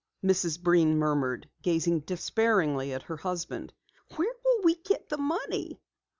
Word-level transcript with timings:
Mrs. 0.25 0.59
Breen 0.59 0.97
murmured, 0.97 1.47
gazing 1.61 1.99
despairingly 1.99 2.91
at 2.91 3.03
her 3.03 3.17
husband. 3.17 3.71
"Where 4.15 4.33
will 4.43 4.63
we 4.63 4.73
get 4.73 5.09
the 5.09 5.17
money?" 5.19 5.79